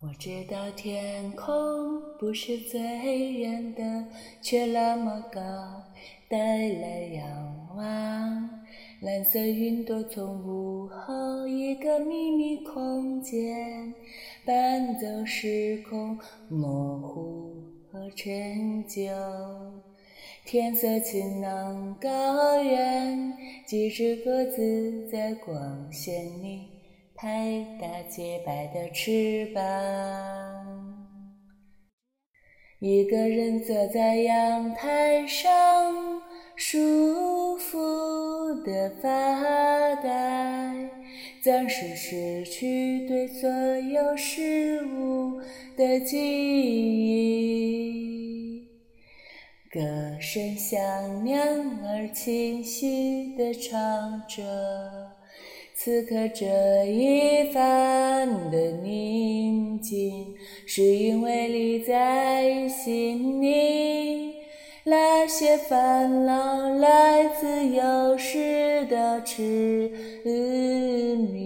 [0.00, 2.80] 我知道天空不是最
[3.32, 4.04] 远的，
[4.40, 5.42] 却那么高，
[6.28, 6.38] 带
[6.68, 8.48] 来仰望。
[9.00, 13.92] 蓝色云朵从午后一个秘密空间，
[14.44, 16.16] 搬走时空
[16.48, 17.56] 模糊
[17.90, 19.02] 和陈旧。
[20.44, 23.36] 天色晴朗，高原
[23.66, 26.77] 几只鸽子在光线里。
[27.20, 29.60] 拍打洁白的翅膀，
[32.78, 35.50] 一个人坐在阳台上，
[36.54, 37.76] 舒服
[38.64, 40.88] 的发呆，
[41.42, 45.40] 暂时失去对所有事物
[45.76, 46.16] 的记
[47.00, 47.98] 忆。
[49.72, 49.80] 歌
[50.20, 51.44] 声响亮
[51.84, 55.17] 而清晰地唱着。
[55.80, 56.44] 此刻这
[56.86, 60.34] 一番的宁静，
[60.66, 64.34] 是因为你在心里。
[64.82, 69.88] 那些烦恼来自有时的痴
[71.32, 71.38] 迷。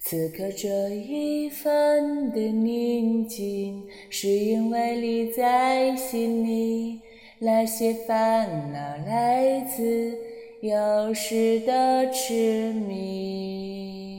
[0.00, 7.00] 此刻这一番的宁静，是因为你在心里。
[7.38, 10.27] 那些烦恼来自。
[10.60, 14.18] 有时的痴迷。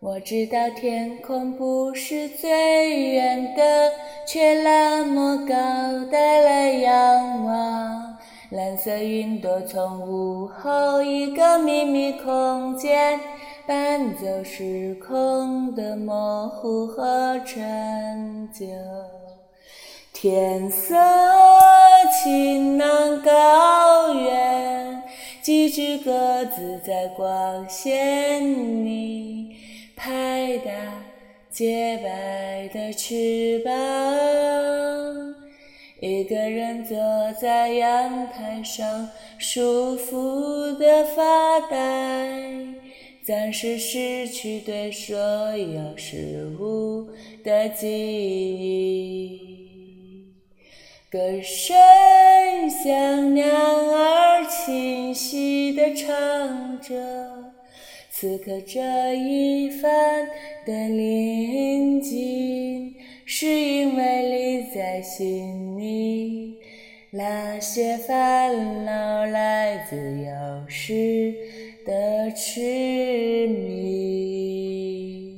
[0.00, 3.92] 我知道天空不是最远的，
[4.26, 5.54] 却那么高，
[6.10, 8.18] 带来仰望。
[8.50, 13.20] 蓝色云朵从午后一个秘密空间，
[13.68, 18.66] 搬走时空的模糊和陈旧。
[20.12, 20.96] 天色
[22.24, 25.02] 晴朗，高原，
[25.40, 28.42] 几只鸽子在光线
[28.84, 29.54] 里
[29.94, 30.72] 拍打
[31.48, 33.72] 洁白的翅膀。
[36.00, 36.96] 一个人坐
[37.40, 42.28] 在阳台上，舒服的发呆，
[43.24, 45.16] 暂时失去对所
[45.56, 47.10] 有事物
[47.44, 49.46] 的记忆。
[51.10, 51.74] 歌声
[52.66, 56.94] 像鸟儿清晰地唱着，
[58.10, 60.26] 此刻这一番
[60.64, 62.94] 的宁静，
[63.26, 66.56] 是因为你在心里。
[67.10, 71.34] 那些烦恼来自有时
[71.86, 75.34] 的痴迷，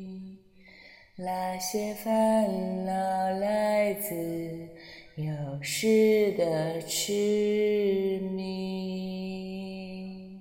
[1.17, 2.93] 那些烦恼
[3.39, 4.15] 来自。
[5.21, 10.41] 有时的痴迷，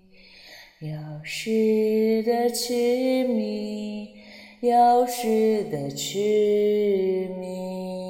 [0.79, 0.89] 有
[1.21, 4.15] 时的痴迷，
[4.61, 8.08] 有时的痴迷。